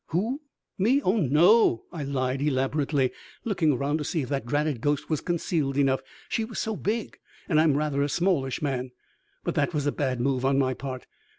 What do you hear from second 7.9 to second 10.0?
a smallish man. But that was a